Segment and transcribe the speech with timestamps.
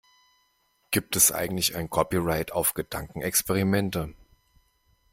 [0.89, 4.15] Gibt es eigentlich ein Copyright auf Gedankenexperimente?